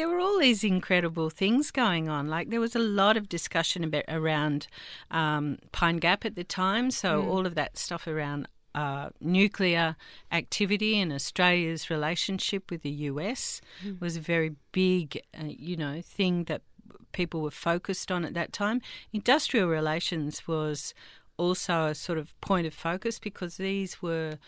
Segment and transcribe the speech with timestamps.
[0.00, 2.26] there were all these incredible things going on.
[2.26, 4.66] Like there was a lot of discussion about around
[5.10, 7.26] um, Pine Gap at the time, so mm.
[7.26, 9.96] all of that stuff around uh, nuclear
[10.32, 14.00] activity and Australia's relationship with the US mm.
[14.00, 16.62] was a very big, uh, you know, thing that
[17.12, 18.80] people were focused on at that time.
[19.12, 20.94] Industrial relations was
[21.36, 24.38] also a sort of point of focus because these were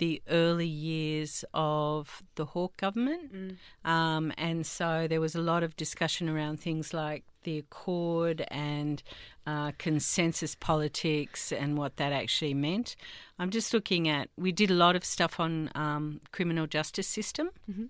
[0.00, 3.32] the early years of the Hawke government.
[3.32, 3.88] Mm.
[3.88, 9.02] Um, and so there was a lot of discussion around things like the Accord and
[9.46, 12.96] uh, consensus politics and what that actually meant.
[13.38, 17.50] I'm just looking at, we did a lot of stuff on um, criminal justice system.
[17.70, 17.84] Mm-hmm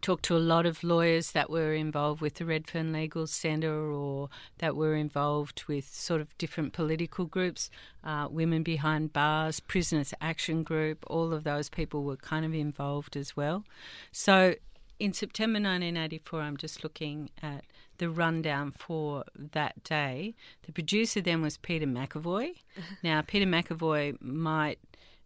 [0.00, 4.28] talked to a lot of lawyers that were involved with the Redfern Legal Centre or
[4.58, 7.70] that were involved with sort of different political groups,
[8.04, 13.16] uh, Women Behind Bars, Prisoners Action Group, all of those people were kind of involved
[13.16, 13.64] as well.
[14.12, 14.54] So
[14.98, 17.64] in September 1984, I'm just looking at
[17.98, 20.34] the rundown for that day.
[20.64, 22.54] The producer then was Peter McEvoy.
[23.02, 24.78] now, Peter McEvoy might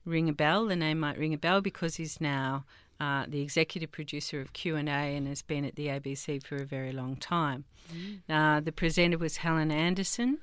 [0.04, 0.66] ring a bell.
[0.66, 2.64] The name might ring a bell because he's now
[3.00, 6.56] uh, the executive producer of Q and A, and has been at the ABC for
[6.56, 7.64] a very long time.
[7.92, 8.20] Mm.
[8.28, 10.38] Uh, the presenter was Helen Anderson.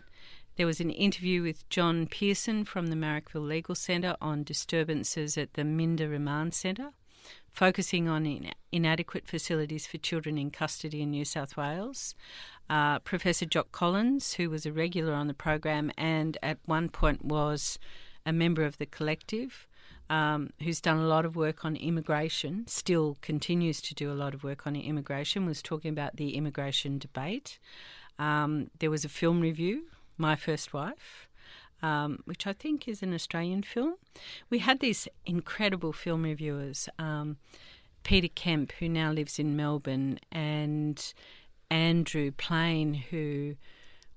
[0.58, 5.54] There was an interview with John Pearson from the Marrickville Legal Centre on disturbances at
[5.54, 6.94] the Minda Remand Centre,
[7.52, 12.16] focusing on in- inadequate facilities for children in custody in New South Wales.
[12.72, 17.24] Uh, Professor Jock Collins, who was a regular on the program and at one point
[17.24, 17.78] was
[18.26, 19.68] a member of the collective,
[20.10, 24.34] um, who's done a lot of work on immigration, still continues to do a lot
[24.34, 27.60] of work on immigration, was talking about the immigration debate.
[28.18, 29.84] Um, there was a film review,
[30.18, 31.28] My First Wife,
[31.82, 33.96] um, which I think is an Australian film.
[34.50, 37.38] We had these incredible film reviewers, um,
[38.04, 41.14] Peter Kemp, who now lives in Melbourne, and
[41.70, 43.56] Andrew Plain, who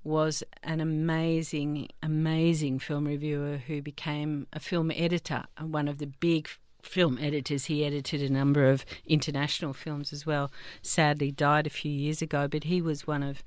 [0.03, 6.49] was an amazing, amazing film reviewer who became a film editor, one of the big
[6.83, 7.67] film editors.
[7.67, 10.51] He edited a number of international films as well.
[10.83, 13.43] Sadly, died a few years ago, but he was one of,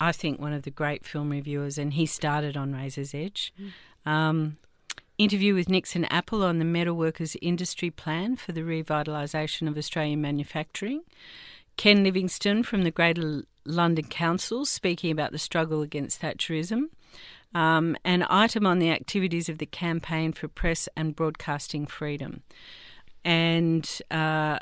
[0.00, 3.52] I think, one of the great film reviewers, and he started on Razor's Edge.
[3.60, 4.10] Mm.
[4.10, 4.56] Um,
[5.18, 11.02] interview with Nixon Apple on the metalworkers industry plan for the revitalisation of Australian manufacturing.
[11.78, 16.88] Ken Livingstone from the Greater London Council speaking about the struggle against Thatcherism.
[17.54, 22.42] Um, an item on the activities of the campaign for press and broadcasting freedom.
[23.24, 24.58] And uh,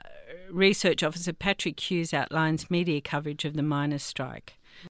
[0.50, 4.58] research officer Patrick Hughes outlines media coverage of the miners' strike.